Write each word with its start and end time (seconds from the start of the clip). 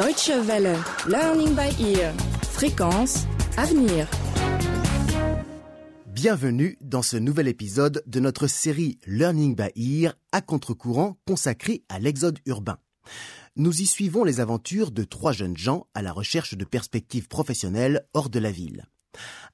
Deutsche 0.00 0.32
Welle. 0.46 0.78
Learning 1.08 1.54
by 1.54 1.84
ear. 1.84 2.14
Fréquence. 2.42 3.26
Avenir. 3.58 4.08
Bienvenue 6.06 6.78
dans 6.80 7.02
ce 7.02 7.18
nouvel 7.18 7.48
épisode 7.48 8.02
de 8.06 8.18
notre 8.18 8.46
série 8.46 8.98
Learning 9.06 9.54
by 9.54 9.68
Ear 9.76 10.14
à 10.32 10.40
contre-courant 10.40 11.18
consacrée 11.26 11.82
à 11.90 11.98
l'exode 11.98 12.38
urbain. 12.46 12.78
Nous 13.56 13.82
y 13.82 13.84
suivons 13.84 14.24
les 14.24 14.40
aventures 14.40 14.90
de 14.90 15.04
trois 15.04 15.32
jeunes 15.32 15.58
gens 15.58 15.86
à 15.92 16.00
la 16.00 16.12
recherche 16.12 16.54
de 16.54 16.64
perspectives 16.64 17.28
professionnelles 17.28 18.06
hors 18.14 18.30
de 18.30 18.38
la 18.38 18.50
ville. 18.50 18.86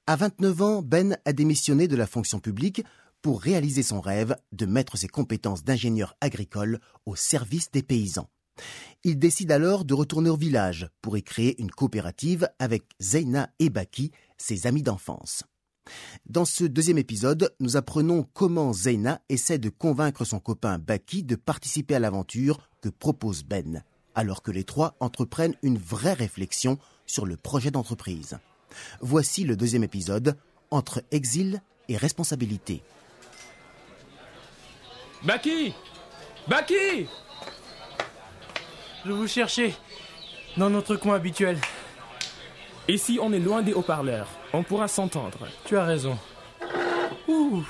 À 0.06 0.14
29 0.14 0.62
ans, 0.62 0.80
Ben 0.80 1.18
a 1.24 1.32
démissionné 1.32 1.88
de 1.88 1.96
la 1.96 2.06
fonction 2.06 2.38
publique 2.38 2.84
pour 3.20 3.42
réaliser 3.42 3.82
son 3.82 4.00
rêve 4.00 4.36
de 4.52 4.66
mettre 4.66 4.96
ses 4.96 5.08
compétences 5.08 5.64
d'ingénieur 5.64 6.14
agricole 6.20 6.78
au 7.04 7.16
service 7.16 7.72
des 7.72 7.82
paysans. 7.82 8.28
Il 9.04 9.18
décide 9.18 9.52
alors 9.52 9.84
de 9.84 9.94
retourner 9.94 10.30
au 10.30 10.36
village 10.36 10.88
pour 11.02 11.16
y 11.16 11.22
créer 11.22 11.60
une 11.60 11.70
coopérative 11.70 12.48
avec 12.58 12.84
Zeina 13.00 13.50
et 13.58 13.70
Baki, 13.70 14.10
ses 14.38 14.66
amis 14.66 14.82
d'enfance. 14.82 15.44
Dans 16.28 16.44
ce 16.44 16.64
deuxième 16.64 16.98
épisode, 16.98 17.54
nous 17.60 17.76
apprenons 17.76 18.26
comment 18.32 18.72
Zeina 18.72 19.20
essaie 19.28 19.58
de 19.58 19.68
convaincre 19.68 20.24
son 20.24 20.40
copain 20.40 20.78
Baki 20.78 21.22
de 21.22 21.36
participer 21.36 21.94
à 21.94 22.00
l'aventure 22.00 22.58
que 22.80 22.88
propose 22.88 23.44
Ben, 23.44 23.84
alors 24.14 24.42
que 24.42 24.50
les 24.50 24.64
trois 24.64 24.96
entreprennent 25.00 25.54
une 25.62 25.78
vraie 25.78 26.14
réflexion 26.14 26.78
sur 27.06 27.26
le 27.26 27.36
projet 27.36 27.70
d'entreprise. 27.70 28.38
Voici 29.00 29.44
le 29.44 29.56
deuxième 29.56 29.84
épisode, 29.84 30.36
entre 30.70 31.02
exil 31.12 31.62
et 31.88 31.96
responsabilité. 31.96 32.82
Baki 35.24 35.72
Baki 36.48 37.06
Je 39.06 39.12
vous 39.12 39.28
cherchais 39.28 39.72
dans 40.56 40.68
notre 40.68 40.96
coin 40.96 41.14
habituel. 41.14 41.58
Ici, 42.88 43.20
on 43.22 43.32
est 43.32 43.38
loin 43.38 43.62
des 43.62 43.72
haut-parleurs. 43.72 44.26
On 44.52 44.64
pourra 44.64 44.88
s'entendre. 44.88 45.46
Tu 45.64 45.76
as 45.76 45.84
raison. 45.84 46.18
Ouh. 47.28 47.62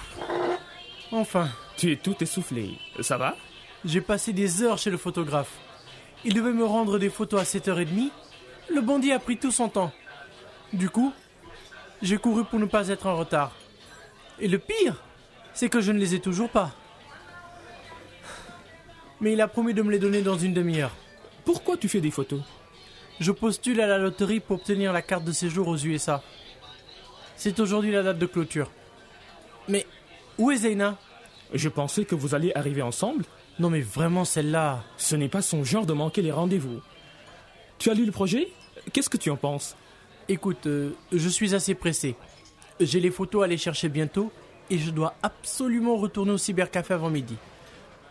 Enfin, 1.12 1.50
Tu 1.76 1.92
es 1.92 1.96
tout 1.96 2.16
essoufflé. 2.22 2.78
Ça 3.00 3.18
va? 3.18 3.36
J'ai 3.84 4.00
passé 4.00 4.32
des 4.32 4.62
heures 4.62 4.78
chez 4.78 4.88
le 4.88 4.96
photographe. 4.96 5.52
Il 6.24 6.32
devait 6.32 6.54
me 6.54 6.64
rendre 6.64 6.98
des 6.98 7.10
photos 7.10 7.42
à 7.42 7.44
7h30. 7.44 8.10
Le 8.74 8.80
bandit 8.80 9.12
a 9.12 9.18
pris 9.18 9.36
tout 9.36 9.52
son 9.52 9.68
temps. 9.68 9.92
Du 10.72 10.88
coup, 10.88 11.12
j'ai 12.00 12.16
couru 12.16 12.44
pour 12.44 12.58
ne 12.58 12.64
pas 12.64 12.88
être 12.88 13.06
en 13.06 13.16
retard. 13.16 13.52
Et 14.40 14.48
le 14.48 14.58
pire, 14.58 15.02
c'est 15.52 15.68
que 15.68 15.82
je 15.82 15.92
ne 15.92 15.98
les 15.98 16.14
ai 16.14 16.20
toujours 16.20 16.48
pas. 16.48 16.72
Mais 19.20 19.34
il 19.34 19.40
a 19.42 19.48
promis 19.48 19.74
de 19.74 19.82
me 19.82 19.90
les 19.90 19.98
donner 19.98 20.22
dans 20.22 20.38
une 20.38 20.54
demi-heure. 20.54 20.92
Pourquoi 21.46 21.76
tu 21.76 21.88
fais 21.88 22.00
des 22.00 22.10
photos 22.10 22.40
Je 23.20 23.30
postule 23.30 23.80
à 23.80 23.86
la 23.86 23.98
loterie 23.98 24.40
pour 24.40 24.56
obtenir 24.56 24.92
la 24.92 25.00
carte 25.00 25.24
de 25.24 25.30
séjour 25.30 25.68
aux 25.68 25.76
USA. 25.76 26.20
C'est 27.36 27.60
aujourd'hui 27.60 27.92
la 27.92 28.02
date 28.02 28.18
de 28.18 28.26
clôture. 28.26 28.68
Mais 29.68 29.86
où 30.38 30.50
est 30.50 30.56
Zeina 30.56 30.98
Je 31.54 31.68
pensais 31.68 32.04
que 32.04 32.16
vous 32.16 32.34
alliez 32.34 32.50
arriver 32.56 32.82
ensemble. 32.82 33.24
Non 33.60 33.70
mais 33.70 33.80
vraiment 33.80 34.24
celle-là. 34.24 34.82
Ce 34.96 35.14
n'est 35.14 35.28
pas 35.28 35.40
son 35.40 35.62
genre 35.62 35.86
de 35.86 35.92
manquer 35.92 36.20
les 36.20 36.32
rendez-vous. 36.32 36.80
Tu 37.78 37.90
as 37.90 37.94
lu 37.94 38.04
le 38.04 38.12
projet? 38.12 38.48
Qu'est-ce 38.92 39.08
que 39.08 39.16
tu 39.16 39.30
en 39.30 39.36
penses? 39.36 39.76
Écoute, 40.28 40.66
euh, 40.66 40.90
je 41.12 41.28
suis 41.28 41.54
assez 41.54 41.76
pressé. 41.76 42.16
J'ai 42.80 42.98
les 42.98 43.12
photos 43.12 43.42
à 43.42 43.44
aller 43.44 43.56
chercher 43.56 43.88
bientôt 43.88 44.32
et 44.68 44.78
je 44.78 44.90
dois 44.90 45.14
absolument 45.22 45.96
retourner 45.96 46.32
au 46.32 46.38
cybercafé 46.38 46.94
avant 46.94 47.08
midi. 47.08 47.36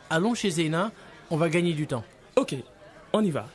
Allons 0.10 0.36
chez 0.36 0.52
Zeina, 0.52 0.94
on 1.30 1.36
va 1.36 1.50
gagner 1.50 1.74
du 1.74 1.86
temps. 1.86 2.06
Ok, 2.38 2.56
on 3.16 3.24
y 3.24 3.32
va. 3.32 3.46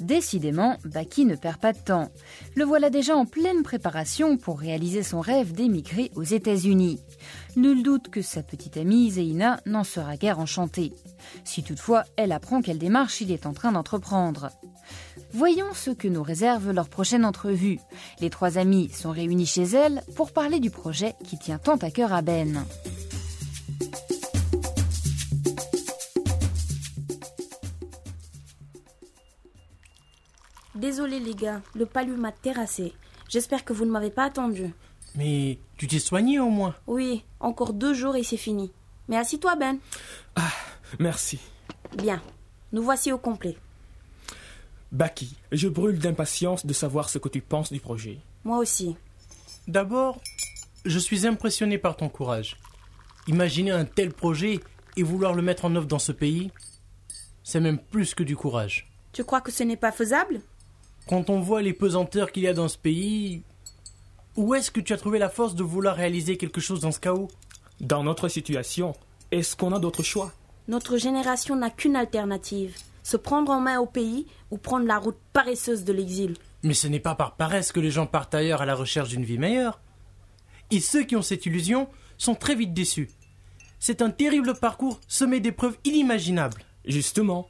Décidément, 0.00 0.76
Baki 0.84 1.24
ne 1.24 1.36
perd 1.36 1.58
pas 1.58 1.72
de 1.72 1.78
temps. 1.78 2.10
Le 2.56 2.64
voilà 2.64 2.90
déjà 2.90 3.16
en 3.16 3.24
pleine 3.24 3.62
préparation 3.62 4.36
pour 4.36 4.58
réaliser 4.58 5.04
son 5.04 5.20
rêve 5.20 5.52
d'émigrer 5.52 6.10
aux 6.16 6.24
États-Unis. 6.24 7.00
Nul 7.56 7.82
doute 7.84 8.08
que 8.10 8.20
sa 8.20 8.42
petite 8.42 8.76
amie 8.76 9.10
Zeina 9.12 9.60
n'en 9.66 9.84
sera 9.84 10.16
guère 10.16 10.40
enchantée. 10.40 10.92
Si 11.44 11.62
toutefois 11.62 12.04
elle 12.16 12.32
apprend 12.32 12.60
quelle 12.60 12.78
démarche 12.78 13.20
il 13.20 13.30
est 13.30 13.46
en 13.46 13.52
train 13.52 13.72
d'entreprendre. 13.72 14.50
Voyons 15.32 15.72
ce 15.74 15.90
que 15.90 16.08
nous 16.08 16.22
réserve 16.22 16.70
leur 16.72 16.88
prochaine 16.88 17.24
entrevue. 17.24 17.78
Les 18.20 18.30
trois 18.30 18.58
amis 18.58 18.88
sont 18.90 19.10
réunis 19.10 19.46
chez 19.46 19.62
elle 19.64 20.02
pour 20.16 20.32
parler 20.32 20.60
du 20.60 20.70
projet 20.70 21.14
qui 21.24 21.38
tient 21.38 21.58
tant 21.58 21.76
à 21.76 21.90
cœur 21.90 22.12
à 22.12 22.22
Ben. 22.22 22.64
Désolé 30.74 31.20
les 31.20 31.34
gars, 31.34 31.60
le 31.74 31.86
palu 31.86 32.12
m'a 32.16 32.32
terrassé. 32.32 32.94
J'espère 33.28 33.64
que 33.64 33.72
vous 33.72 33.84
ne 33.84 33.90
m'avez 33.90 34.10
pas 34.10 34.24
attendu. 34.24 34.72
Mais 35.14 35.58
tu 35.76 35.86
t'es 35.86 35.98
soigné 35.98 36.38
au 36.40 36.48
moins 36.48 36.74
Oui, 36.86 37.24
encore 37.40 37.72
deux 37.72 37.94
jours 37.94 38.16
et 38.16 38.22
c'est 38.22 38.36
fini. 38.36 38.72
Mais 39.08 39.16
assis-toi 39.16 39.56
Ben. 39.56 39.78
Merci. 40.98 41.38
Bien, 41.96 42.22
nous 42.72 42.82
voici 42.82 43.12
au 43.12 43.18
complet. 43.18 43.56
Baki, 44.92 45.36
je 45.52 45.68
brûle 45.68 45.98
d'impatience 45.98 46.66
de 46.66 46.72
savoir 46.72 47.08
ce 47.08 47.18
que 47.18 47.28
tu 47.28 47.40
penses 47.40 47.72
du 47.72 47.78
projet. 47.78 48.18
Moi 48.44 48.58
aussi. 48.58 48.96
D'abord, 49.68 50.20
je 50.84 50.98
suis 50.98 51.26
impressionné 51.26 51.78
par 51.78 51.96
ton 51.96 52.08
courage. 52.08 52.56
Imaginer 53.28 53.70
un 53.70 53.84
tel 53.84 54.12
projet 54.12 54.60
et 54.96 55.02
vouloir 55.02 55.34
le 55.34 55.42
mettre 55.42 55.64
en 55.64 55.76
œuvre 55.76 55.86
dans 55.86 56.00
ce 56.00 56.10
pays, 56.10 56.50
c'est 57.44 57.60
même 57.60 57.78
plus 57.78 58.14
que 58.14 58.24
du 58.24 58.36
courage. 58.36 58.90
Tu 59.12 59.22
crois 59.22 59.40
que 59.40 59.52
ce 59.52 59.62
n'est 59.62 59.76
pas 59.76 59.92
faisable? 59.92 60.40
Quand 61.08 61.30
on 61.30 61.40
voit 61.40 61.62
les 61.62 61.72
pesanteurs 61.72 62.32
qu'il 62.32 62.42
y 62.42 62.48
a 62.48 62.54
dans 62.54 62.68
ce 62.68 62.78
pays, 62.78 63.42
où 64.36 64.54
est-ce 64.54 64.70
que 64.70 64.80
tu 64.80 64.92
as 64.92 64.96
trouvé 64.96 65.18
la 65.18 65.28
force 65.28 65.54
de 65.54 65.62
vouloir 65.62 65.96
réaliser 65.96 66.36
quelque 66.36 66.60
chose 66.60 66.80
dans 66.80 66.92
ce 66.92 67.00
chaos? 67.00 67.28
Dans 67.80 68.02
notre 68.02 68.28
situation, 68.28 68.94
est-ce 69.30 69.56
qu'on 69.56 69.72
a 69.72 69.78
d'autres 69.78 70.02
choix? 70.02 70.32
Notre 70.68 70.98
génération 70.98 71.56
n'a 71.56 71.70
qu'une 71.70 71.96
alternative. 71.96 72.76
Se 73.02 73.16
prendre 73.16 73.52
en 73.52 73.60
main 73.60 73.78
au 73.78 73.86
pays 73.86 74.26
ou 74.50 74.58
prendre 74.58 74.86
la 74.86 74.98
route 74.98 75.18
paresseuse 75.32 75.84
de 75.84 75.92
l'exil. 75.92 76.34
Mais 76.62 76.74
ce 76.74 76.88
n'est 76.88 77.00
pas 77.00 77.14
par 77.14 77.36
paresse 77.36 77.72
que 77.72 77.80
les 77.80 77.90
gens 77.90 78.06
partent 78.06 78.34
ailleurs 78.34 78.62
à 78.62 78.66
la 78.66 78.74
recherche 78.74 79.10
d'une 79.10 79.24
vie 79.24 79.38
meilleure. 79.38 79.80
Et 80.70 80.80
ceux 80.80 81.04
qui 81.04 81.16
ont 81.16 81.22
cette 81.22 81.46
illusion 81.46 81.88
sont 82.18 82.34
très 82.34 82.54
vite 82.54 82.74
déçus. 82.74 83.10
C'est 83.78 84.02
un 84.02 84.10
terrible 84.10 84.54
parcours 84.54 85.00
semé 85.08 85.40
d'épreuves 85.40 85.78
inimaginables. 85.84 86.62
Justement, 86.84 87.48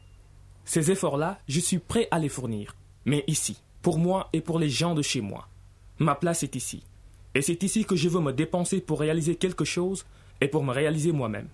ces 0.64 0.90
efforts-là, 0.90 1.38
je 1.48 1.60
suis 1.60 1.78
prêt 1.78 2.06
à 2.10 2.18
les 2.18 2.28
fournir. 2.28 2.76
Mais 3.04 3.24
ici, 3.26 3.62
pour 3.82 3.98
moi 3.98 4.28
et 4.32 4.40
pour 4.40 4.58
les 4.58 4.68
gens 4.68 4.94
de 4.94 5.02
chez 5.02 5.20
moi. 5.20 5.48
Ma 5.98 6.14
place 6.14 6.42
est 6.42 6.54
ici. 6.54 6.84
Et 7.34 7.42
c'est 7.42 7.62
ici 7.62 7.84
que 7.84 7.96
je 7.96 8.08
veux 8.08 8.20
me 8.20 8.32
dépenser 8.32 8.80
pour 8.80 9.00
réaliser 9.00 9.36
quelque 9.36 9.64
chose 9.64 10.06
et 10.40 10.48
pour 10.48 10.64
me 10.64 10.72
réaliser 10.72 11.12
moi-même. 11.12 11.48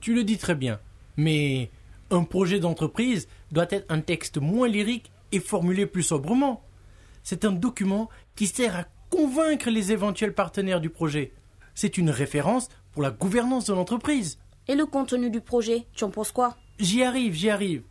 Tu 0.00 0.14
le 0.14 0.24
dis 0.24 0.38
très 0.38 0.54
bien. 0.54 0.78
Mais 1.16 1.70
un 2.10 2.24
projet 2.24 2.60
d'entreprise 2.60 3.28
doit 3.52 3.66
être 3.70 3.90
un 3.90 4.00
texte 4.00 4.38
moins 4.38 4.68
lyrique 4.68 5.10
et 5.32 5.40
formulé 5.40 5.86
plus 5.86 6.02
sobrement. 6.02 6.62
C'est 7.22 7.44
un 7.44 7.52
document 7.52 8.08
qui 8.36 8.46
sert 8.46 8.76
à 8.76 8.84
convaincre 9.10 9.70
les 9.70 9.92
éventuels 9.92 10.34
partenaires 10.34 10.80
du 10.80 10.90
projet. 10.90 11.32
C'est 11.74 11.98
une 11.98 12.10
référence 12.10 12.68
pour 12.92 13.02
la 13.02 13.10
gouvernance 13.10 13.66
de 13.66 13.74
l'entreprise. 13.74 14.38
Et 14.68 14.74
le 14.74 14.86
contenu 14.86 15.30
du 15.30 15.40
projet, 15.40 15.86
tu 15.94 16.04
en 16.04 16.10
penses 16.10 16.32
quoi? 16.32 16.56
J'y 16.78 17.02
arrive, 17.02 17.34
j'y 17.34 17.50
arrive. 17.50 17.82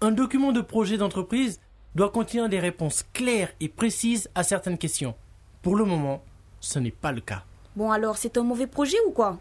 Un 0.00 0.10
document 0.12 0.52
de 0.52 0.60
projet 0.60 0.96
d'entreprise 0.96 1.60
doit 1.94 2.10
contenir 2.10 2.48
des 2.48 2.60
réponses 2.60 3.04
claires 3.12 3.52
et 3.60 3.68
précises 3.68 4.28
à 4.34 4.42
certaines 4.42 4.78
questions. 4.78 5.14
Pour 5.62 5.76
le 5.76 5.84
moment, 5.84 6.22
ce 6.60 6.78
n'est 6.78 6.90
pas 6.90 7.12
le 7.12 7.20
cas. 7.20 7.44
Bon 7.76 7.90
alors, 7.90 8.16
c'est 8.16 8.36
un 8.36 8.42
mauvais 8.42 8.66
projet 8.66 8.96
ou 9.06 9.10
quoi? 9.10 9.38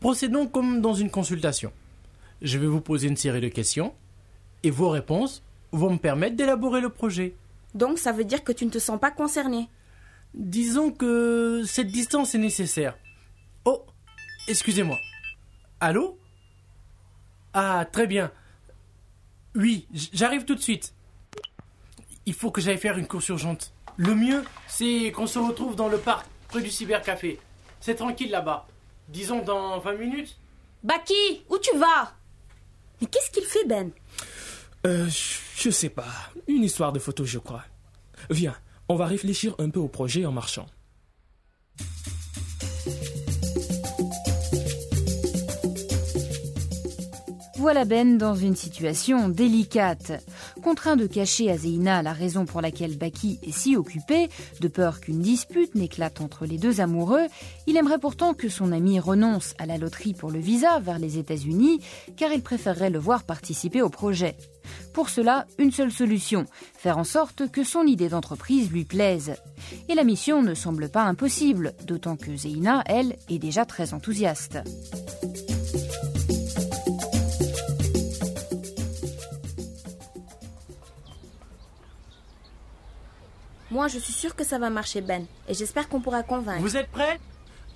Procédons 0.00 0.46
comme 0.46 0.80
dans 0.80 0.94
une 0.94 1.10
consultation. 1.10 1.72
Je 2.44 2.58
vais 2.58 2.66
vous 2.66 2.82
poser 2.82 3.08
une 3.08 3.16
série 3.16 3.40
de 3.40 3.48
questions 3.48 3.94
et 4.62 4.70
vos 4.70 4.90
réponses 4.90 5.42
vont 5.72 5.90
me 5.90 5.96
permettre 5.96 6.36
d'élaborer 6.36 6.82
le 6.82 6.90
projet. 6.90 7.34
Donc 7.72 7.98
ça 7.98 8.12
veut 8.12 8.24
dire 8.24 8.44
que 8.44 8.52
tu 8.52 8.66
ne 8.66 8.70
te 8.70 8.78
sens 8.78 9.00
pas 9.00 9.10
concerné. 9.10 9.70
Disons 10.34 10.90
que 10.90 11.62
cette 11.64 11.86
distance 11.86 12.34
est 12.34 12.38
nécessaire. 12.38 12.98
Oh, 13.64 13.86
excusez-moi. 14.46 14.98
Allô? 15.80 16.18
Ah, 17.54 17.86
très 17.90 18.06
bien. 18.06 18.30
Oui, 19.54 19.88
j'arrive 20.12 20.44
tout 20.44 20.54
de 20.54 20.60
suite. 20.60 20.92
Il 22.26 22.34
faut 22.34 22.50
que 22.50 22.60
j'aille 22.60 22.76
faire 22.76 22.98
une 22.98 23.06
course 23.06 23.28
urgente. 23.28 23.72
Le 23.96 24.14
mieux, 24.14 24.44
c'est 24.66 25.12
qu'on 25.12 25.26
se 25.26 25.38
retrouve 25.38 25.76
dans 25.76 25.88
le 25.88 25.96
parc, 25.96 26.26
près 26.48 26.60
du 26.60 26.70
cybercafé. 26.70 27.40
C'est 27.80 27.94
tranquille 27.94 28.30
là-bas. 28.30 28.66
Disons 29.08 29.40
dans 29.40 29.78
20 29.78 29.94
minutes. 29.94 30.36
Baki, 30.82 31.44
où 31.48 31.56
tu 31.56 31.74
vas? 31.78 32.14
Mais 33.04 33.10
qu'est-ce 33.10 33.30
qu'il 33.30 33.44
fait 33.44 33.66
Ben? 33.66 33.90
Euh, 34.86 35.06
je- 35.08 35.62
je 35.62 35.68
sais 35.70 35.90
pas. 35.90 36.06
Une 36.48 36.62
histoire 36.64 36.90
de 36.90 36.98
photo, 36.98 37.26
je 37.26 37.38
crois. 37.38 37.62
Viens, 38.30 38.56
On 38.88 38.96
va 38.96 39.04
réfléchir 39.06 39.54
un 39.58 39.68
peu 39.70 39.80
au 39.80 39.88
projet 39.88 40.24
en 40.26 40.32
marchant. 40.32 40.66
Voilà 47.56 47.84
Ben 47.84 48.18
dans 48.18 48.34
une 48.34 48.56
situation 48.56 49.28
délicate. 49.28 50.22
Contraint 50.64 50.96
de 50.96 51.06
cacher 51.06 51.50
à 51.50 51.58
Zeina 51.58 52.02
la 52.02 52.14
raison 52.14 52.46
pour 52.46 52.62
laquelle 52.62 52.96
Baki 52.96 53.38
est 53.42 53.52
si 53.52 53.76
occupé, 53.76 54.30
de 54.62 54.68
peur 54.68 54.98
qu'une 55.00 55.20
dispute 55.20 55.74
n'éclate 55.74 56.22
entre 56.22 56.46
les 56.46 56.56
deux 56.56 56.80
amoureux, 56.80 57.26
il 57.66 57.76
aimerait 57.76 57.98
pourtant 57.98 58.32
que 58.32 58.48
son 58.48 58.72
ami 58.72 58.98
renonce 58.98 59.52
à 59.58 59.66
la 59.66 59.76
loterie 59.76 60.14
pour 60.14 60.30
le 60.30 60.38
visa 60.38 60.80
vers 60.80 60.98
les 60.98 61.18
États-Unis, 61.18 61.80
car 62.16 62.32
il 62.32 62.40
préférerait 62.42 62.88
le 62.88 62.98
voir 62.98 63.24
participer 63.24 63.82
au 63.82 63.90
projet. 63.90 64.38
Pour 64.94 65.10
cela, 65.10 65.46
une 65.58 65.70
seule 65.70 65.92
solution, 65.92 66.46
faire 66.78 66.96
en 66.96 67.04
sorte 67.04 67.50
que 67.50 67.62
son 67.62 67.82
idée 67.82 68.08
d'entreprise 68.08 68.70
lui 68.70 68.86
plaise. 68.86 69.34
Et 69.90 69.94
la 69.94 70.02
mission 70.02 70.42
ne 70.42 70.54
semble 70.54 70.88
pas 70.88 71.02
impossible, 71.02 71.74
d'autant 71.84 72.16
que 72.16 72.34
Zeina, 72.34 72.82
elle, 72.86 73.16
est 73.28 73.38
déjà 73.38 73.66
très 73.66 73.92
enthousiaste. 73.92 74.60
Moi, 83.74 83.88
je 83.88 83.98
suis 83.98 84.12
sûre 84.12 84.36
que 84.36 84.44
ça 84.44 84.60
va 84.60 84.70
marcher, 84.70 85.00
Ben. 85.00 85.26
Et 85.48 85.54
j'espère 85.54 85.88
qu'on 85.88 86.00
pourra 86.00 86.22
convaincre. 86.22 86.60
Vous 86.60 86.76
êtes 86.76 86.92
prêts? 86.92 87.18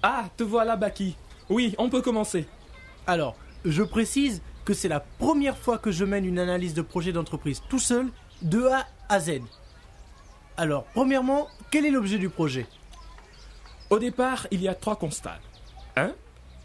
Ah, 0.00 0.26
te 0.36 0.44
voilà, 0.44 0.76
Baki. 0.76 1.16
Oui, 1.48 1.74
on 1.76 1.90
peut 1.90 2.02
commencer. 2.02 2.46
Alors, 3.08 3.34
je 3.64 3.82
précise 3.82 4.40
que 4.64 4.74
c'est 4.74 4.86
la 4.86 5.00
première 5.00 5.58
fois 5.58 5.76
que 5.76 5.90
je 5.90 6.04
mène 6.04 6.24
une 6.24 6.38
analyse 6.38 6.72
de 6.72 6.82
projet 6.82 7.10
d'entreprise 7.10 7.62
tout 7.68 7.80
seul, 7.80 8.06
de 8.42 8.64
A 8.66 8.86
à 9.08 9.18
Z. 9.18 9.40
Alors, 10.56 10.84
premièrement, 10.94 11.48
quel 11.72 11.84
est 11.84 11.90
l'objet 11.90 12.18
du 12.18 12.28
projet? 12.28 12.68
Au 13.90 13.98
départ, 13.98 14.46
il 14.52 14.62
y 14.62 14.68
a 14.68 14.76
trois 14.76 14.94
constats. 14.94 15.40
1. 15.96 16.12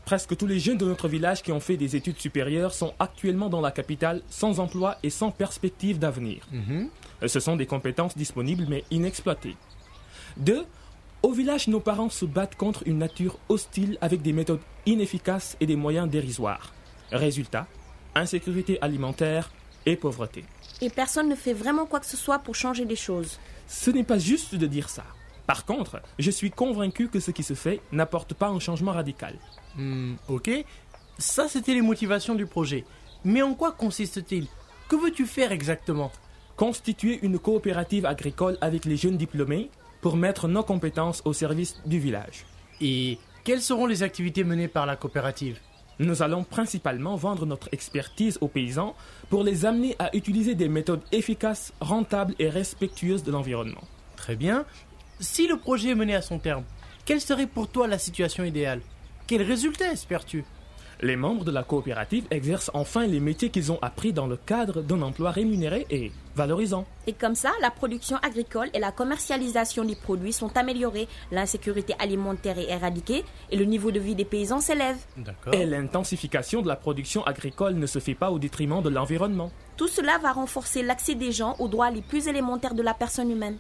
Presque 0.06 0.38
tous 0.38 0.46
les 0.46 0.60
jeunes 0.60 0.78
de 0.78 0.86
notre 0.86 1.08
village 1.08 1.42
qui 1.42 1.52
ont 1.52 1.60
fait 1.60 1.78
des 1.78 1.96
études 1.96 2.20
supérieures 2.20 2.76
sont 2.76 2.94
actuellement 3.00 3.50
dans 3.50 3.62
la 3.62 3.72
capitale 3.72 4.22
sans 4.30 4.60
emploi 4.60 4.98
et 5.02 5.10
sans 5.10 5.32
perspective 5.32 5.98
d'avenir. 5.98 6.48
Ce 7.26 7.40
sont 7.40 7.56
des 7.56 7.66
compétences 7.66 8.18
disponibles 8.18 8.66
mais 8.70 8.84
inexploitées. 8.92 9.56
2. 10.38 10.66
Au 11.22 11.32
village, 11.32 11.68
nos 11.68 11.80
parents 11.80 12.10
se 12.10 12.26
battent 12.26 12.56
contre 12.56 12.84
une 12.86 12.98
nature 12.98 13.40
hostile 13.48 13.98
avec 14.02 14.22
des 14.22 14.34
méthodes 14.34 14.60
inefficaces 14.86 15.56
et 15.62 15.66
des 15.66 15.78
moyens 15.78 16.10
dérisoires. 16.10 16.74
Résultat, 17.12 17.68
insécurité 18.16 18.78
alimentaire 18.82 19.52
et 19.86 19.96
pauvreté. 19.96 20.44
Et 20.82 20.90
personne 20.90 21.30
ne 21.30 21.36
fait 21.36 21.54
vraiment 21.54 21.86
quoi 21.86 22.00
que 22.00 22.06
ce 22.06 22.18
soit 22.18 22.40
pour 22.40 22.56
changer 22.56 22.86
les 22.86 22.96
choses. 22.96 23.40
Ce 23.68 23.90
n'est 23.90 24.04
pas 24.04 24.18
juste 24.18 24.56
de 24.56 24.68
dire 24.68 24.90
ça. 24.90 25.04
Par 25.48 25.66
contre, 25.66 26.02
je 26.20 26.32
suis 26.32 26.52
convaincu 26.52 27.10
que 27.10 27.20
ce 27.20 27.32
qui 27.32 27.44
se 27.44 27.54
fait 27.54 27.82
n'apporte 27.92 28.34
pas 28.34 28.48
un 28.48 28.60
changement 28.60 28.92
radical. 28.92 29.38
Hmm, 29.76 30.16
ok. 30.28 30.50
Ça, 31.18 31.48
c'était 31.48 31.74
les 31.74 31.82
motivations 31.82 32.36
du 32.36 32.46
projet. 32.46 32.86
Mais 33.24 33.42
en 33.42 33.54
quoi 33.54 33.72
consiste-t-il? 33.72 34.48
Que 34.88 34.96
veux-tu 34.96 35.26
faire 35.26 35.52
exactement? 35.52 36.12
Constituer 36.64 37.20
une 37.24 37.40
coopérative 37.40 38.06
agricole 38.06 38.58
avec 38.62 38.86
les 38.86 38.96
jeunes 38.96 39.18
diplômés 39.18 39.70
pour 40.00 40.16
mettre 40.16 40.48
nos 40.48 40.64
compétences 40.64 41.22
au 41.26 41.34
service 41.34 41.76
du 41.86 42.00
village. 42.00 42.46
Et 42.80 43.18
quelles 43.44 43.62
seront 43.62 43.86
les 43.86 44.02
activités 44.02 44.46
menées 44.46 44.70
par 44.70 44.86
la 44.86 44.96
coopérative? 44.96 45.60
Nous 46.00 46.22
allons 46.22 46.46
principalement 46.46 47.18
vendre 47.18 47.46
notre 47.46 47.68
expertise 47.74 48.38
aux 48.40 48.48
paysans 48.48 48.96
pour 49.30 49.44
les 49.44 49.66
amener 49.66 49.98
à 50.00 50.16
utiliser 50.16 50.56
des 50.56 50.70
méthodes 50.70 51.04
efficaces, 51.12 51.74
rentables 51.82 52.34
et 52.40 52.48
respectueuses 52.48 53.24
de 53.24 53.34
l'environnement. 53.34 53.84
Très 54.16 54.38
bien. 54.38 54.64
Si 55.20 55.48
le 55.48 55.58
projet 55.58 55.90
est 55.90 55.96
mené 55.96 56.16
à 56.16 56.22
son 56.22 56.40
terme, 56.40 56.64
quelle 57.04 57.20
serait 57.20 57.46
pour 57.46 57.68
toi 57.68 57.88
la 57.88 57.98
situation 57.98 58.46
idéale? 58.46 58.80
Quel 59.28 59.42
résultat 59.42 59.92
espères-tu? 59.92 60.46
Les 61.04 61.18
membres 61.18 61.44
de 61.44 61.52
la 61.52 61.64
coopérative 61.64 62.26
exercent 62.32 62.72
enfin 62.74 63.06
les 63.06 63.20
métiers 63.20 63.50
qu'ils 63.50 63.74
ont 63.74 63.80
appris 63.82 64.14
dans 64.14 64.26
le 64.26 64.38
cadre 64.38 64.82
d'un 64.82 65.02
emploi 65.02 65.32
rémunéré 65.32 65.86
et 65.90 66.14
valorisant. 66.34 66.86
Et 67.08 67.12
comme 67.12 67.36
ça, 67.36 67.52
la 67.62 67.72
production 67.72 68.16
agricole 68.24 68.70
et 68.74 68.80
la 68.80 68.94
commercialisation 68.94 69.84
des 69.84 69.98
produits 69.98 70.32
sont 70.32 70.56
améliorées, 70.56 71.10
l'insécurité 71.30 71.94
alimentaire 72.00 72.58
est 72.58 72.70
éradiquée 72.70 73.26
et 73.52 73.58
le 73.58 73.66
niveau 73.66 73.92
de 73.92 74.00
vie 74.00 74.16
des 74.16 74.24
paysans 74.24 74.62
s'élève. 74.62 74.96
D'accord. 75.18 75.54
Et 75.54 75.66
l'intensification 75.66 76.62
de 76.62 76.70
la 76.70 76.78
production 76.78 77.26
agricole 77.26 77.74
ne 77.74 77.86
se 77.86 78.00
fait 78.00 78.16
pas 78.16 78.32
au 78.32 78.40
détriment 78.40 78.82
de 78.82 78.90
l'environnement. 78.90 79.52
Tout 79.76 79.90
cela 79.90 80.20
va 80.20 80.32
renforcer 80.32 80.84
l'accès 80.84 81.16
des 81.16 81.34
gens 81.34 81.58
aux 81.60 81.68
droits 81.68 81.92
les 81.92 82.02
plus 82.02 82.30
élémentaires 82.30 82.76
de 82.76 82.82
la 82.82 82.94
personne 82.94 83.30
humaine. 83.30 83.58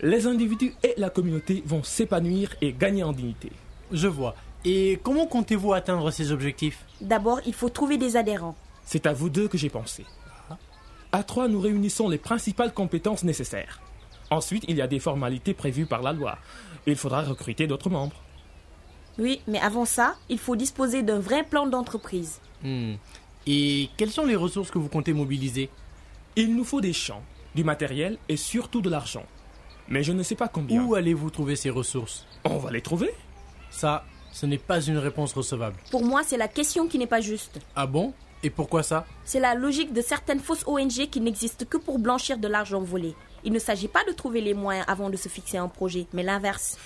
Les 0.00 0.28
individus 0.28 0.74
et 0.84 0.94
la 0.96 1.10
communauté 1.10 1.60
vont 1.66 1.82
s'épanouir 1.82 2.54
et 2.60 2.72
gagner 2.72 3.02
en 3.02 3.10
dignité. 3.10 3.50
Je 3.90 4.06
vois. 4.06 4.36
Et 4.64 4.98
comment 5.02 5.26
comptez-vous 5.26 5.72
atteindre 5.72 6.10
ces 6.10 6.32
objectifs 6.32 6.84
D'abord, 7.00 7.40
il 7.46 7.54
faut 7.54 7.68
trouver 7.68 7.96
des 7.96 8.16
adhérents. 8.16 8.56
C'est 8.84 9.06
à 9.06 9.12
vous 9.12 9.30
deux 9.30 9.48
que 9.48 9.58
j'ai 9.58 9.70
pensé. 9.70 10.04
À 11.12 11.22
trois, 11.22 11.48
nous 11.48 11.60
réunissons 11.60 12.08
les 12.08 12.18
principales 12.18 12.74
compétences 12.74 13.24
nécessaires. 13.24 13.80
Ensuite, 14.30 14.64
il 14.68 14.76
y 14.76 14.82
a 14.82 14.86
des 14.86 14.98
formalités 14.98 15.54
prévues 15.54 15.86
par 15.86 16.02
la 16.02 16.12
loi. 16.12 16.38
Il 16.86 16.96
faudra 16.96 17.22
recruter 17.22 17.66
d'autres 17.66 17.88
membres. 17.88 18.22
Oui, 19.18 19.40
mais 19.46 19.58
avant 19.58 19.84
ça, 19.84 20.16
il 20.28 20.38
faut 20.38 20.54
disposer 20.54 21.02
d'un 21.02 21.18
vrai 21.18 21.44
plan 21.44 21.66
d'entreprise. 21.66 22.40
Hmm. 22.62 22.94
Et 23.46 23.88
quelles 23.96 24.10
sont 24.10 24.26
les 24.26 24.36
ressources 24.36 24.70
que 24.70 24.78
vous 24.78 24.88
comptez 24.88 25.12
mobiliser 25.12 25.70
Il 26.36 26.54
nous 26.54 26.64
faut 26.64 26.80
des 26.80 26.92
champs, 26.92 27.22
du 27.54 27.64
matériel 27.64 28.18
et 28.28 28.36
surtout 28.36 28.82
de 28.82 28.90
l'argent. 28.90 29.24
Mais 29.88 30.02
je 30.02 30.12
ne 30.12 30.22
sais 30.22 30.34
pas 30.34 30.48
combien. 30.48 30.84
Où 30.84 30.94
allez-vous 30.94 31.30
trouver 31.30 31.56
ces 31.56 31.70
ressources 31.70 32.26
On 32.44 32.58
va 32.58 32.70
les 32.70 32.82
trouver 32.82 33.10
Ça, 33.70 34.04
ce 34.32 34.46
n'est 34.46 34.58
pas 34.58 34.80
une 34.80 34.98
réponse 34.98 35.32
recevable. 35.32 35.76
Pour 35.90 36.04
moi, 36.04 36.22
c'est 36.24 36.36
la 36.36 36.48
question 36.48 36.86
qui 36.86 36.98
n'est 36.98 37.06
pas 37.06 37.20
juste. 37.20 37.58
Ah 37.74 37.86
bon? 37.86 38.12
Et 38.42 38.50
pourquoi 38.50 38.82
ça? 38.82 39.04
C'est 39.24 39.40
la 39.40 39.54
logique 39.54 39.92
de 39.92 40.00
certaines 40.00 40.40
fausses 40.40 40.64
ONG 40.66 41.08
qui 41.10 41.20
n'existent 41.20 41.64
que 41.68 41.76
pour 41.76 41.98
blanchir 41.98 42.38
de 42.38 42.46
l'argent 42.46 42.80
volé. 42.80 43.14
Il 43.44 43.52
ne 43.52 43.58
s'agit 43.58 43.88
pas 43.88 44.04
de 44.04 44.12
trouver 44.12 44.40
les 44.40 44.54
moyens 44.54 44.86
avant 44.88 45.10
de 45.10 45.16
se 45.16 45.28
fixer 45.28 45.58
un 45.58 45.68
projet, 45.68 46.06
mais 46.12 46.22
l'inverse. 46.22 46.78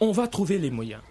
On 0.00 0.12
va 0.12 0.26
trouver 0.26 0.58
les 0.58 0.70
moyens. 0.70 1.02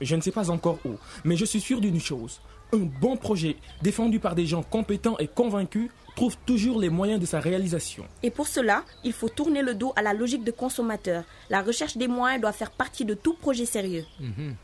Je 0.00 0.16
ne 0.16 0.20
sais 0.20 0.30
pas 0.30 0.50
encore 0.50 0.78
où, 0.84 0.94
mais 1.24 1.36
je 1.36 1.44
suis 1.44 1.60
sûr 1.60 1.80
d'une 1.80 2.00
chose. 2.00 2.40
Un 2.72 2.88
bon 3.00 3.16
projet, 3.16 3.56
défendu 3.82 4.20
par 4.20 4.34
des 4.34 4.46
gens 4.46 4.62
compétents 4.62 5.18
et 5.18 5.26
convaincus, 5.26 5.90
trouve 6.14 6.36
toujours 6.46 6.78
les 6.80 6.90
moyens 6.90 7.20
de 7.20 7.26
sa 7.26 7.40
réalisation. 7.40 8.04
Et 8.22 8.30
pour 8.30 8.46
cela, 8.46 8.84
il 9.04 9.12
faut 9.12 9.28
tourner 9.28 9.62
le 9.62 9.74
dos 9.74 9.92
à 9.96 10.02
la 10.02 10.12
logique 10.12 10.44
de 10.44 10.50
consommateur. 10.50 11.24
La 11.48 11.62
recherche 11.62 11.96
des 11.96 12.08
moyens 12.08 12.40
doit 12.40 12.52
faire 12.52 12.70
partie 12.70 13.04
de 13.04 13.14
tout 13.14 13.34
projet 13.34 13.66
sérieux. 13.66 14.04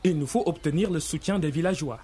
Il 0.04 0.18
nous 0.18 0.26
faut 0.26 0.42
obtenir 0.46 0.90
le 0.90 1.00
soutien 1.00 1.38
des 1.38 1.50
villageois. 1.50 1.98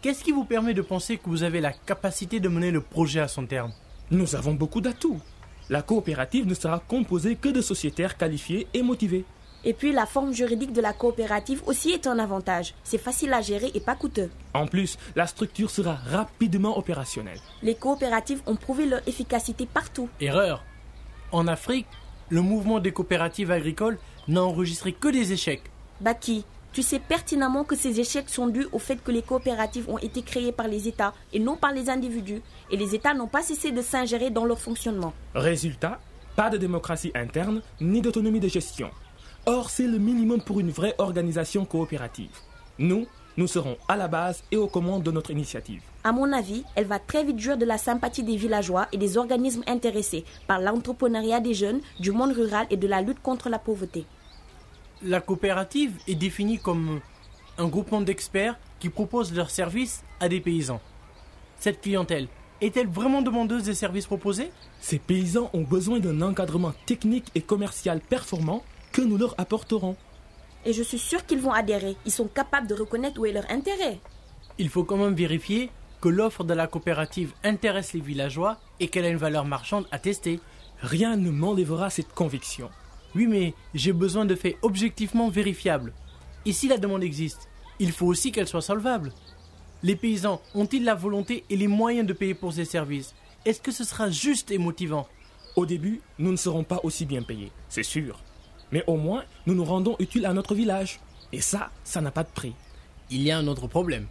Qu'est-ce 0.00 0.24
qui 0.24 0.32
vous 0.32 0.44
permet 0.44 0.72
de 0.72 0.80
penser 0.80 1.18
que 1.18 1.28
vous 1.28 1.42
avez 1.42 1.60
la 1.60 1.72
capacité 1.72 2.40
de 2.40 2.48
mener 2.48 2.70
le 2.70 2.80
projet 2.80 3.20
à 3.20 3.28
son 3.28 3.46
terme? 3.46 3.72
Nous 4.10 4.34
avons 4.34 4.54
beaucoup 4.54 4.80
d'atouts. 4.80 5.20
La 5.68 5.82
coopérative 5.82 6.46
ne 6.46 6.54
sera 6.54 6.78
composée 6.78 7.36
que 7.36 7.48
de 7.48 7.60
sociétaires 7.60 8.16
qualifiés 8.16 8.66
et 8.72 8.82
motivés. 8.82 9.24
Et 9.64 9.74
puis 9.74 9.92
la 9.92 10.06
forme 10.06 10.32
juridique 10.32 10.72
de 10.72 10.80
la 10.80 10.92
coopérative 10.92 11.62
aussi 11.66 11.90
est 11.90 12.06
un 12.06 12.18
avantage. 12.18 12.74
C'est 12.82 12.98
facile 12.98 13.32
à 13.32 13.40
gérer 13.42 13.70
et 13.74 13.80
pas 13.80 13.94
coûteux. 13.94 14.30
En 14.54 14.66
plus, 14.66 14.96
la 15.16 15.26
structure 15.26 15.70
sera 15.70 15.94
rapidement 15.94 16.78
opérationnelle. 16.78 17.40
Les 17.62 17.74
coopératives 17.74 18.42
ont 18.46 18.56
prouvé 18.56 18.86
leur 18.86 19.06
efficacité 19.06 19.66
partout. 19.66 20.08
Erreur. 20.20 20.64
En 21.32 21.46
Afrique, 21.46 21.86
le 22.30 22.40
mouvement 22.40 22.80
des 22.80 22.92
coopératives 22.92 23.50
agricoles 23.50 23.98
n'a 24.28 24.42
enregistré 24.42 24.92
que 24.92 25.08
des 25.08 25.32
échecs. 25.32 25.70
Baki, 26.00 26.44
tu 26.72 26.82
sais 26.82 27.00
pertinemment 27.00 27.64
que 27.64 27.76
ces 27.76 27.98
échecs 28.00 28.28
sont 28.28 28.46
dus 28.46 28.66
au 28.72 28.78
fait 28.78 29.02
que 29.02 29.10
les 29.10 29.22
coopératives 29.22 29.88
ont 29.88 29.98
été 29.98 30.22
créées 30.22 30.52
par 30.52 30.68
les 30.68 30.86
États 30.86 31.12
et 31.32 31.40
non 31.40 31.56
par 31.56 31.72
les 31.72 31.90
individus, 31.90 32.42
et 32.70 32.76
les 32.76 32.94
États 32.94 33.12
n'ont 33.12 33.26
pas 33.26 33.42
cessé 33.42 33.72
de 33.72 33.82
s'ingérer 33.82 34.30
dans 34.30 34.44
leur 34.44 34.60
fonctionnement. 34.60 35.12
Résultat, 35.34 35.98
pas 36.36 36.48
de 36.48 36.56
démocratie 36.56 37.10
interne 37.14 37.60
ni 37.80 38.00
d'autonomie 38.00 38.40
de 38.40 38.48
gestion. 38.48 38.90
Or, 39.46 39.70
c'est 39.70 39.86
le 39.86 39.98
minimum 39.98 40.42
pour 40.42 40.60
une 40.60 40.70
vraie 40.70 40.94
organisation 40.98 41.64
coopérative. 41.64 42.30
Nous, 42.78 43.06
nous 43.38 43.46
serons 43.46 43.78
à 43.88 43.96
la 43.96 44.06
base 44.06 44.42
et 44.50 44.56
aux 44.56 44.66
commandes 44.66 45.02
de 45.02 45.10
notre 45.10 45.30
initiative. 45.30 45.82
À 46.04 46.12
mon 46.12 46.30
avis, 46.32 46.62
elle 46.74 46.84
va 46.84 46.98
très 46.98 47.24
vite 47.24 47.38
jouir 47.38 47.56
de 47.56 47.64
la 47.64 47.78
sympathie 47.78 48.22
des 48.22 48.36
villageois 48.36 48.88
et 48.92 48.98
des 48.98 49.16
organismes 49.16 49.62
intéressés 49.66 50.24
par 50.46 50.60
l'entrepreneuriat 50.60 51.40
des 51.40 51.54
jeunes, 51.54 51.80
du 52.00 52.12
monde 52.12 52.32
rural 52.32 52.66
et 52.68 52.76
de 52.76 52.86
la 52.86 53.00
lutte 53.00 53.22
contre 53.22 53.48
la 53.48 53.58
pauvreté. 53.58 54.04
La 55.02 55.22
coopérative 55.22 55.92
est 56.06 56.14
définie 56.14 56.58
comme 56.58 57.00
un 57.56 57.68
groupement 57.68 58.02
d'experts 58.02 58.58
qui 58.78 58.90
proposent 58.90 59.32
leurs 59.32 59.50
services 59.50 60.02
à 60.20 60.28
des 60.28 60.40
paysans. 60.40 60.80
Cette 61.58 61.80
clientèle 61.80 62.28
est-elle 62.60 62.88
vraiment 62.88 63.22
demandeuse 63.22 63.62
des 63.62 63.74
services 63.74 64.06
proposés? 64.06 64.50
Ces 64.80 64.98
paysans 64.98 65.48
ont 65.54 65.62
besoin 65.62 65.98
d'un 65.98 66.20
encadrement 66.20 66.74
technique 66.84 67.30
et 67.34 67.40
commercial 67.40 68.00
performant 68.00 68.62
que 68.92 69.02
nous 69.02 69.16
leur 69.16 69.34
apporterons. 69.38 69.96
Et 70.64 70.72
je 70.72 70.82
suis 70.82 70.98
sûre 70.98 71.24
qu'ils 71.24 71.40
vont 71.40 71.52
adhérer. 71.52 71.96
Ils 72.04 72.12
sont 72.12 72.28
capables 72.28 72.66
de 72.66 72.74
reconnaître 72.74 73.20
où 73.20 73.26
est 73.26 73.32
leur 73.32 73.50
intérêt. 73.50 73.98
Il 74.58 74.68
faut 74.68 74.84
quand 74.84 74.96
même 74.96 75.14
vérifier 75.14 75.70
que 76.00 76.08
l'offre 76.08 76.44
de 76.44 76.54
la 76.54 76.66
coopérative 76.66 77.32
intéresse 77.44 77.92
les 77.92 78.00
villageois 78.00 78.58
et 78.78 78.88
qu'elle 78.88 79.04
a 79.04 79.10
une 79.10 79.16
valeur 79.16 79.44
marchande 79.44 79.86
attestée. 79.90 80.40
Rien 80.80 81.16
ne 81.16 81.30
m'enlèvera 81.30 81.90
cette 81.90 82.12
conviction. 82.12 82.70
Oui, 83.14 83.26
mais 83.26 83.54
j'ai 83.74 83.92
besoin 83.92 84.24
de 84.24 84.34
faits 84.34 84.56
objectivement 84.62 85.28
vérifiables. 85.28 85.92
Et 86.46 86.52
si 86.52 86.68
la 86.68 86.78
demande 86.78 87.02
existe, 87.02 87.48
il 87.78 87.92
faut 87.92 88.06
aussi 88.06 88.32
qu'elle 88.32 88.48
soit 88.48 88.62
solvable. 88.62 89.12
Les 89.82 89.96
paysans 89.96 90.42
ont-ils 90.54 90.84
la 90.84 90.94
volonté 90.94 91.44
et 91.48 91.56
les 91.56 91.66
moyens 91.66 92.06
de 92.06 92.12
payer 92.12 92.34
pour 92.34 92.52
ces 92.52 92.64
services? 92.64 93.14
Est-ce 93.46 93.62
que 93.62 93.72
ce 93.72 93.84
sera 93.84 94.10
juste 94.10 94.50
et 94.50 94.58
motivant? 94.58 95.08
Au 95.56 95.66
début, 95.66 96.02
nous 96.18 96.30
ne 96.30 96.36
serons 96.36 96.64
pas 96.64 96.80
aussi 96.82 97.06
bien 97.06 97.22
payés, 97.22 97.50
c'est 97.68 97.82
sûr. 97.82 98.20
Mais 98.72 98.84
au 98.86 98.96
moins, 98.96 99.24
nous 99.46 99.54
nous 99.54 99.64
rendons 99.64 99.96
utiles 99.98 100.26
à 100.26 100.32
notre 100.32 100.54
village. 100.54 101.00
Et 101.32 101.40
ça, 101.40 101.70
ça 101.84 102.00
n'a 102.00 102.10
pas 102.10 102.22
de 102.22 102.28
prix. 102.28 102.54
Il 103.10 103.22
y 103.22 103.30
a 103.30 103.38
un 103.38 103.46
autre 103.46 103.66
problème. 103.66 104.06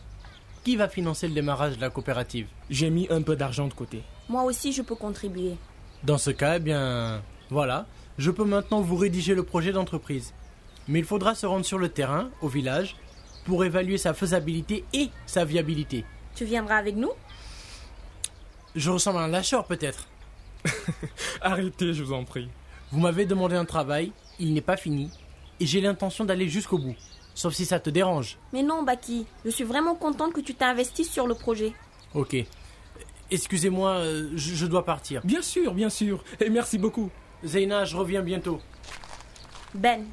Qui 0.64 0.76
va 0.76 0.90
financer 0.90 1.28
le 1.28 1.34
démarrage 1.34 1.78
de 1.78 1.82
la 1.82 1.90
coopérative 1.90 2.48
J'ai 2.70 2.90
mis 2.90 3.08
un 3.10 3.22
peu 3.22 3.36
d'argent 3.36 3.68
de 3.68 3.74
côté. 3.74 4.04
Moi 4.28 4.44
aussi, 4.44 4.74
je 4.74 4.82
peux 4.82 4.96
contribuer. 4.96 5.56
Dans 6.04 6.18
ce 6.18 6.32
cas, 6.32 6.58
eh 6.58 6.60
bien, 6.60 7.22
voilà, 7.50 7.86
je 8.18 8.32
peux 8.32 8.44
maintenant 8.46 8.82
vous 8.82 8.96
rédiger 8.96 9.36
le 9.36 9.44
projet 9.44 9.72
d'entreprise. 9.72 10.34
Mais 10.88 11.00
il 11.00 11.06
faudra 11.06 11.36
se 11.36 11.46
rendre 11.46 11.66
sur 11.66 11.78
le 11.78 11.90
terrain, 11.90 12.30
au 12.42 12.48
village, 12.48 12.96
pour 13.46 13.64
évaluer 13.64 13.98
sa 13.98 14.14
faisabilité 14.14 14.84
et 14.94 15.10
sa 15.26 15.46
viabilité. 15.46 16.04
Tu 16.36 16.46
viendras 16.46 16.76
avec 16.76 16.96
nous? 16.96 17.12
Je 18.76 18.92
ressemble 18.92 19.20
à 19.20 19.22
un 19.22 19.28
lâcheur 19.28 19.66
peut-être. 19.66 20.08
Arrêtez, 21.42 21.94
je 21.94 22.04
vous 22.04 22.14
en 22.14 22.24
prie. 22.24 22.50
Vous 22.92 23.00
m'avez 23.00 23.26
demandé 23.26 23.56
un 23.56 23.66
travail, 23.66 24.12
il 24.40 24.54
n'est 24.54 24.62
pas 24.62 24.78
fini, 24.78 25.12
et 25.60 25.66
j'ai 25.66 25.82
l'intention 25.82 26.26
d'aller 26.26 26.48
jusqu'au 26.48 26.78
bout. 26.78 26.96
Sauf 27.36 27.54
si 27.54 27.66
ça 27.66 27.80
te 27.80 27.90
dérange. 27.90 28.38
Mais 28.54 28.64
non, 28.64 28.84
Baki, 28.84 29.26
je 29.46 29.50
suis 29.50 29.64
vraiment 29.64 29.96
contente 29.96 30.34
que 30.34 30.42
tu 30.42 30.56
t'investisses 30.56 31.12
sur 31.12 31.26
le 31.28 31.36
projet. 31.36 31.74
Ok. 32.14 32.36
Excusez-moi, 33.32 33.92
euh, 33.92 34.30
je, 34.36 34.56
je 34.56 34.66
dois 34.66 34.84
partir. 34.84 35.22
Bien 35.24 35.42
sûr, 35.42 35.74
bien 35.74 35.90
sûr. 35.90 36.24
Et 36.40 36.50
merci 36.50 36.78
beaucoup. 36.78 37.10
Zeyna, 37.46 37.86
je 37.86 37.96
reviens 37.96 38.22
bientôt. 38.22 38.60
Ben, 39.74 40.04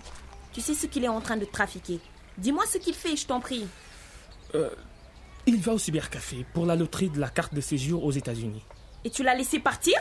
tu 0.52 0.60
sais 0.60 0.74
ce 0.74 0.86
qu'il 0.86 1.02
est 1.04 1.08
en 1.08 1.20
train 1.20 1.36
de 1.36 1.46
trafiquer. 1.46 1.98
Dis-moi 2.38 2.64
ce 2.66 2.78
qu'il 2.78 2.94
fait, 2.94 3.16
je 3.16 3.26
t'en 3.26 3.40
prie. 3.40 3.66
Il 5.46 5.60
va 5.60 5.72
au 5.72 5.78
cybercafé 5.78 6.44
pour 6.54 6.66
la 6.66 6.76
loterie 6.76 7.08
de 7.10 7.18
la 7.18 7.28
carte 7.28 7.54
de 7.54 7.60
séjour 7.60 8.04
aux 8.04 8.12
États-Unis. 8.12 8.62
Et 9.04 9.10
tu 9.10 9.22
l'as 9.22 9.34
laissé 9.34 9.58
partir? 9.58 9.98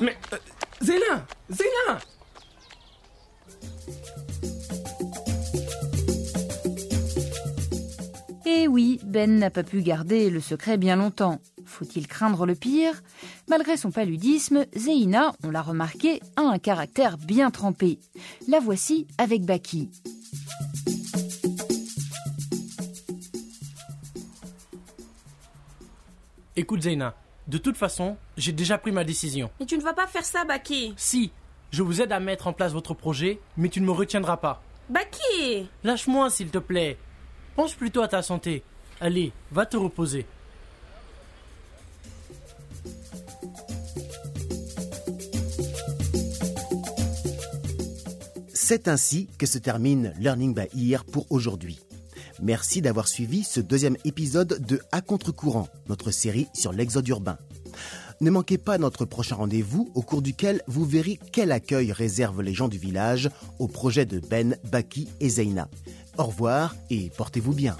Mais. 0.00 0.16
euh, 0.32 0.36
Zéna 0.80 1.26
Zéna 1.48 1.98
Et 8.44 8.68
oui, 8.68 9.00
Ben 9.04 9.38
n'a 9.38 9.50
pas 9.50 9.64
pu 9.64 9.82
garder 9.82 10.30
le 10.30 10.40
secret 10.40 10.78
bien 10.78 10.96
longtemps. 10.96 11.40
Faut-il 11.64 12.06
craindre 12.06 12.46
le 12.46 12.54
pire? 12.54 13.02
Malgré 13.48 13.76
son 13.76 13.90
paludisme, 13.90 14.66
Zeina, 14.74 15.32
on 15.44 15.50
l'a 15.50 15.62
remarqué, 15.62 16.20
a 16.36 16.42
un 16.42 16.58
caractère 16.58 17.18
bien 17.18 17.50
trempé. 17.50 17.98
La 18.48 18.60
voici 18.60 19.06
avec 19.18 19.44
Baki. 19.44 19.90
Écoute 26.58 26.82
Zeyna, 26.82 27.14
de 27.48 27.58
toute 27.58 27.76
façon, 27.76 28.16
j'ai 28.38 28.52
déjà 28.52 28.78
pris 28.78 28.90
ma 28.90 29.04
décision. 29.04 29.50
Mais 29.60 29.66
tu 29.66 29.76
ne 29.76 29.82
vas 29.82 29.92
pas 29.92 30.06
faire 30.06 30.24
ça, 30.24 30.44
Baki. 30.44 30.94
Si, 30.96 31.30
je 31.76 31.82
vous 31.82 32.00
aide 32.00 32.10
à 32.10 32.20
mettre 32.20 32.46
en 32.46 32.54
place 32.54 32.72
votre 32.72 32.94
projet, 32.94 33.38
mais 33.58 33.68
tu 33.68 33.82
ne 33.82 33.86
me 33.86 33.90
retiendras 33.90 34.38
pas. 34.38 34.62
Baki 34.88 35.68
Lâche-moi, 35.84 36.30
s'il 36.30 36.48
te 36.48 36.56
plaît. 36.56 36.96
Pense 37.54 37.74
plutôt 37.74 38.00
à 38.00 38.08
ta 38.08 38.22
santé. 38.22 38.62
Allez, 38.98 39.30
va 39.52 39.66
te 39.66 39.76
reposer. 39.76 40.24
C'est 48.54 48.88
ainsi 48.88 49.28
que 49.36 49.44
se 49.44 49.58
termine 49.58 50.14
Learning 50.18 50.54
by 50.54 50.90
Ear 50.90 51.04
pour 51.04 51.30
aujourd'hui. 51.30 51.78
Merci 52.40 52.80
d'avoir 52.80 53.06
suivi 53.06 53.44
ce 53.44 53.60
deuxième 53.60 53.98
épisode 54.06 54.64
de 54.66 54.80
À 54.92 55.02
contre-courant, 55.02 55.68
notre 55.90 56.10
série 56.10 56.48
sur 56.54 56.72
l'exode 56.72 57.06
urbain. 57.08 57.36
Ne 58.20 58.30
manquez 58.30 58.56
pas 58.56 58.78
notre 58.78 59.04
prochain 59.04 59.36
rendez-vous 59.36 59.90
au 59.94 60.00
cours 60.00 60.22
duquel 60.22 60.62
vous 60.66 60.86
verrez 60.86 61.18
quel 61.32 61.52
accueil 61.52 61.92
réservent 61.92 62.42
les 62.42 62.54
gens 62.54 62.68
du 62.68 62.78
village 62.78 63.28
au 63.58 63.68
projet 63.68 64.06
de 64.06 64.20
Ben, 64.20 64.56
Baki 64.70 65.08
et 65.20 65.28
Zeina. 65.28 65.68
Au 66.16 66.24
revoir 66.24 66.74
et 66.88 67.10
portez-vous 67.16 67.52
bien. 67.52 67.76